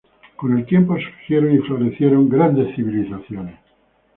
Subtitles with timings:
[0.35, 3.59] Con el tiempo surgieron y florecieron "grandes civilizaciones".